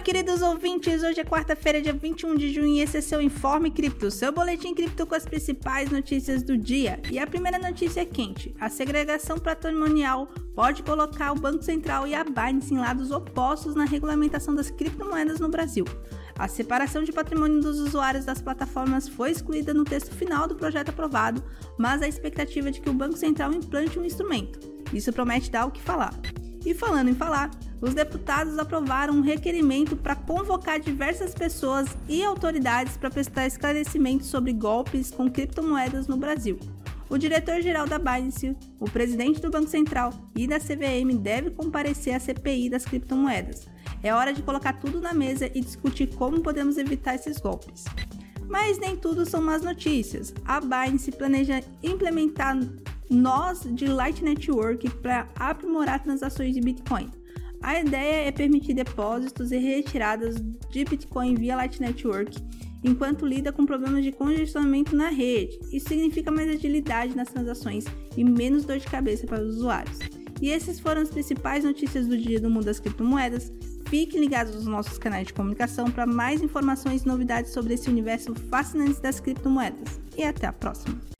queridos 0.00 0.42
ouvintes! 0.42 1.02
Hoje 1.02 1.20
é 1.20 1.24
quarta-feira, 1.24 1.80
dia 1.80 1.92
21 1.92 2.36
de 2.36 2.52
junho, 2.52 2.66
e 2.66 2.80
esse 2.80 2.98
é 2.98 3.00
seu 3.00 3.20
Informe 3.20 3.70
Cripto, 3.70 4.10
seu 4.10 4.30
boletim 4.30 4.74
cripto 4.74 5.06
com 5.06 5.14
as 5.14 5.24
principais 5.24 5.90
notícias 5.90 6.42
do 6.42 6.56
dia. 6.56 7.00
E 7.10 7.18
a 7.18 7.26
primeira 7.26 7.58
notícia 7.58 8.02
é 8.02 8.04
quente: 8.04 8.54
a 8.60 8.68
segregação 8.68 9.38
patrimonial 9.38 10.28
pode 10.54 10.82
colocar 10.82 11.32
o 11.32 11.40
Banco 11.40 11.62
Central 11.62 12.06
e 12.06 12.14
a 12.14 12.22
Binance 12.22 12.74
em 12.74 12.78
lados 12.78 13.10
opostos 13.10 13.74
na 13.74 13.84
regulamentação 13.84 14.54
das 14.54 14.70
criptomoedas 14.70 15.40
no 15.40 15.48
Brasil. 15.48 15.84
A 16.38 16.46
separação 16.46 17.02
de 17.02 17.12
patrimônio 17.12 17.60
dos 17.60 17.80
usuários 17.80 18.26
das 18.26 18.42
plataformas 18.42 19.08
foi 19.08 19.30
excluída 19.30 19.72
no 19.72 19.84
texto 19.84 20.14
final 20.14 20.46
do 20.46 20.56
projeto 20.56 20.90
aprovado, 20.90 21.42
mas 21.78 22.02
a 22.02 22.08
expectativa 22.08 22.68
é 22.68 22.72
de 22.72 22.80
que 22.82 22.90
o 22.90 22.94
Banco 22.94 23.16
Central 23.16 23.52
implante 23.54 23.98
um 23.98 24.04
instrumento. 24.04 24.60
Isso 24.92 25.12
promete 25.12 25.50
dar 25.50 25.64
o 25.64 25.70
que 25.70 25.80
falar. 25.80 26.14
E 26.64 26.74
falando 26.74 27.08
em 27.08 27.14
falar, 27.14 27.50
os 27.80 27.94
deputados 27.94 28.58
aprovaram 28.58 29.14
um 29.14 29.20
requerimento 29.20 29.96
para 29.96 30.16
convocar 30.16 30.80
diversas 30.80 31.34
pessoas 31.34 31.96
e 32.08 32.24
autoridades 32.24 32.96
para 32.96 33.10
prestar 33.10 33.46
esclarecimentos 33.46 34.28
sobre 34.28 34.52
golpes 34.52 35.10
com 35.10 35.30
criptomoedas 35.30 36.06
no 36.06 36.16
Brasil. 36.16 36.58
O 37.08 37.16
diretor-geral 37.16 37.86
da 37.86 37.98
Binance, 37.98 38.56
o 38.80 38.90
presidente 38.90 39.40
do 39.40 39.50
Banco 39.50 39.68
Central 39.68 40.12
e 40.34 40.46
da 40.46 40.58
CVM 40.58 41.16
devem 41.20 41.52
comparecer 41.52 42.14
à 42.14 42.18
CPI 42.18 42.68
das 42.70 42.84
criptomoedas. 42.84 43.68
É 44.02 44.12
hora 44.12 44.32
de 44.32 44.42
colocar 44.42 44.72
tudo 44.74 45.00
na 45.00 45.14
mesa 45.14 45.46
e 45.54 45.60
discutir 45.60 46.08
como 46.16 46.40
podemos 46.40 46.76
evitar 46.78 47.14
esses 47.14 47.38
golpes. 47.38 47.84
Mas 48.48 48.78
nem 48.78 48.96
tudo 48.96 49.24
são 49.24 49.40
más 49.40 49.62
notícias. 49.62 50.34
A 50.44 50.60
Binance 50.60 51.12
planeja 51.12 51.62
implementar 51.82 52.58
nós 53.08 53.60
de 53.72 53.86
Light 53.86 54.22
Network 54.22 54.88
para 54.96 55.28
aprimorar 55.36 56.02
transações 56.02 56.54
de 56.54 56.60
Bitcoin. 56.60 57.08
A 57.66 57.80
ideia 57.80 58.28
é 58.28 58.30
permitir 58.30 58.74
depósitos 58.74 59.50
e 59.50 59.56
retiradas 59.56 60.36
de 60.70 60.84
Bitcoin 60.84 61.34
via 61.34 61.56
Light 61.56 61.80
Network, 61.80 62.38
enquanto 62.84 63.26
lida 63.26 63.52
com 63.52 63.66
problemas 63.66 64.04
de 64.04 64.12
congestionamento 64.12 64.94
na 64.94 65.08
rede. 65.08 65.58
Isso 65.72 65.88
significa 65.88 66.30
mais 66.30 66.48
agilidade 66.48 67.16
nas 67.16 67.28
transações 67.28 67.84
e 68.16 68.22
menos 68.22 68.64
dor 68.64 68.78
de 68.78 68.86
cabeça 68.86 69.26
para 69.26 69.42
os 69.42 69.56
usuários. 69.56 69.98
E 70.40 70.48
essas 70.48 70.78
foram 70.78 71.02
as 71.02 71.10
principais 71.10 71.64
notícias 71.64 72.06
do 72.06 72.16
dia 72.16 72.40
do 72.40 72.48
mundo 72.48 72.66
das 72.66 72.78
criptomoedas. 72.78 73.52
Fiquem 73.86 74.20
ligados 74.20 74.54
nos 74.54 74.66
nossos 74.66 74.96
canais 74.96 75.26
de 75.26 75.34
comunicação 75.34 75.90
para 75.90 76.06
mais 76.06 76.44
informações 76.44 77.02
e 77.02 77.08
novidades 77.08 77.50
sobre 77.50 77.74
esse 77.74 77.90
universo 77.90 78.32
fascinante 78.48 79.02
das 79.02 79.18
criptomoedas. 79.18 80.00
E 80.16 80.22
até 80.22 80.46
a 80.46 80.52
próxima! 80.52 81.15